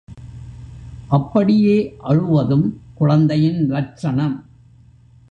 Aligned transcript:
அப்படியே 1.07 1.95
அழுவதும் 1.99 2.81
குழந்தையின் 2.93 3.69
லட்சணம். 3.69 4.45